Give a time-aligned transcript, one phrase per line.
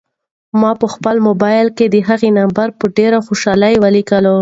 [0.61, 4.17] ما په خپل موبایل کې د هغې نمبر په ډېرې خوشحالۍ ولیکه.